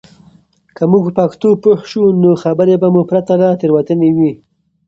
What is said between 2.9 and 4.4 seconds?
مو پرته له تېروتنې وي.